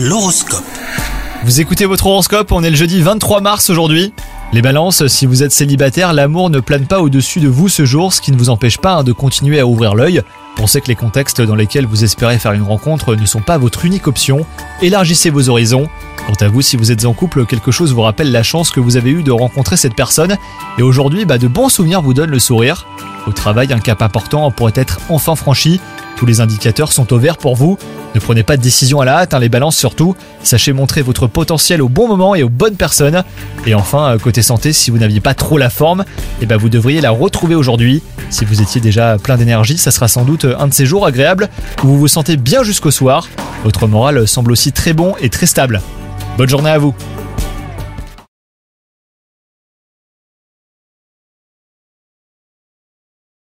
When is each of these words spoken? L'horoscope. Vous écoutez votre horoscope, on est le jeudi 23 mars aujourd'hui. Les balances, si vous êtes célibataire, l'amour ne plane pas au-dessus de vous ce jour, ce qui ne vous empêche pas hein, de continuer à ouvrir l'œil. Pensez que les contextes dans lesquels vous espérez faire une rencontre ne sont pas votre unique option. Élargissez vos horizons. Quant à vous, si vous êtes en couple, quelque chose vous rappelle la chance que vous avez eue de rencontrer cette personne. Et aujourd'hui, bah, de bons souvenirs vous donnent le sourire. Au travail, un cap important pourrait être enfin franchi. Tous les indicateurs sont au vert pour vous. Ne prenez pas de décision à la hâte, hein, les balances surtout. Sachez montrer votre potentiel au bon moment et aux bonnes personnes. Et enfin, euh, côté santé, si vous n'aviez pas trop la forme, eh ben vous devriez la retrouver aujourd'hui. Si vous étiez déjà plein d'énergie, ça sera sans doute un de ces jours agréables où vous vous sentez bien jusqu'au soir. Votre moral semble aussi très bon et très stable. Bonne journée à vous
L'horoscope. 0.00 0.62
Vous 1.42 1.60
écoutez 1.60 1.84
votre 1.84 2.06
horoscope, 2.06 2.52
on 2.52 2.62
est 2.62 2.70
le 2.70 2.76
jeudi 2.76 3.02
23 3.02 3.40
mars 3.40 3.68
aujourd'hui. 3.68 4.12
Les 4.52 4.62
balances, 4.62 5.04
si 5.08 5.26
vous 5.26 5.42
êtes 5.42 5.50
célibataire, 5.50 6.12
l'amour 6.12 6.50
ne 6.50 6.60
plane 6.60 6.86
pas 6.86 7.00
au-dessus 7.00 7.40
de 7.40 7.48
vous 7.48 7.68
ce 7.68 7.84
jour, 7.84 8.12
ce 8.12 8.20
qui 8.20 8.30
ne 8.30 8.36
vous 8.36 8.48
empêche 8.48 8.78
pas 8.78 8.94
hein, 8.94 9.02
de 9.02 9.10
continuer 9.10 9.58
à 9.58 9.66
ouvrir 9.66 9.96
l'œil. 9.96 10.22
Pensez 10.54 10.80
que 10.80 10.86
les 10.86 10.94
contextes 10.94 11.40
dans 11.40 11.56
lesquels 11.56 11.84
vous 11.84 12.04
espérez 12.04 12.38
faire 12.38 12.52
une 12.52 12.62
rencontre 12.62 13.16
ne 13.16 13.26
sont 13.26 13.40
pas 13.40 13.58
votre 13.58 13.84
unique 13.86 14.06
option. 14.06 14.46
Élargissez 14.82 15.30
vos 15.30 15.48
horizons. 15.48 15.88
Quant 16.28 16.46
à 16.46 16.48
vous, 16.48 16.62
si 16.62 16.76
vous 16.76 16.92
êtes 16.92 17.04
en 17.04 17.12
couple, 17.12 17.44
quelque 17.44 17.72
chose 17.72 17.92
vous 17.92 18.02
rappelle 18.02 18.30
la 18.30 18.44
chance 18.44 18.70
que 18.70 18.78
vous 18.78 18.96
avez 18.96 19.10
eue 19.10 19.24
de 19.24 19.32
rencontrer 19.32 19.76
cette 19.76 19.96
personne. 19.96 20.36
Et 20.78 20.82
aujourd'hui, 20.82 21.24
bah, 21.24 21.38
de 21.38 21.48
bons 21.48 21.70
souvenirs 21.70 22.02
vous 22.02 22.14
donnent 22.14 22.30
le 22.30 22.38
sourire. 22.38 22.86
Au 23.26 23.32
travail, 23.32 23.72
un 23.72 23.80
cap 23.80 24.00
important 24.00 24.48
pourrait 24.52 24.72
être 24.76 25.00
enfin 25.08 25.34
franchi. 25.34 25.80
Tous 26.18 26.26
les 26.26 26.40
indicateurs 26.40 26.90
sont 26.90 27.12
au 27.12 27.18
vert 27.18 27.36
pour 27.36 27.54
vous. 27.54 27.78
Ne 28.16 28.20
prenez 28.20 28.42
pas 28.42 28.56
de 28.56 28.62
décision 28.62 29.00
à 29.00 29.04
la 29.04 29.18
hâte, 29.18 29.34
hein, 29.34 29.38
les 29.38 29.48
balances 29.48 29.76
surtout. 29.76 30.16
Sachez 30.42 30.72
montrer 30.72 31.00
votre 31.00 31.28
potentiel 31.28 31.80
au 31.80 31.88
bon 31.88 32.08
moment 32.08 32.34
et 32.34 32.42
aux 32.42 32.48
bonnes 32.48 32.74
personnes. 32.74 33.22
Et 33.66 33.74
enfin, 33.74 34.14
euh, 34.14 34.18
côté 34.18 34.42
santé, 34.42 34.72
si 34.72 34.90
vous 34.90 34.98
n'aviez 34.98 35.20
pas 35.20 35.34
trop 35.34 35.58
la 35.58 35.70
forme, 35.70 36.04
eh 36.42 36.46
ben 36.46 36.56
vous 36.56 36.68
devriez 36.68 37.00
la 37.00 37.12
retrouver 37.12 37.54
aujourd'hui. 37.54 38.02
Si 38.30 38.44
vous 38.44 38.60
étiez 38.60 38.80
déjà 38.80 39.16
plein 39.16 39.36
d'énergie, 39.36 39.78
ça 39.78 39.92
sera 39.92 40.08
sans 40.08 40.24
doute 40.24 40.44
un 40.44 40.66
de 40.66 40.74
ces 40.74 40.86
jours 40.86 41.06
agréables 41.06 41.48
où 41.84 41.86
vous 41.86 41.98
vous 42.00 42.08
sentez 42.08 42.36
bien 42.36 42.64
jusqu'au 42.64 42.90
soir. 42.90 43.28
Votre 43.62 43.86
moral 43.86 44.26
semble 44.26 44.50
aussi 44.50 44.72
très 44.72 44.94
bon 44.94 45.14
et 45.20 45.30
très 45.30 45.46
stable. 45.46 45.80
Bonne 46.36 46.48
journée 46.48 46.70
à 46.70 46.78
vous 46.78 46.94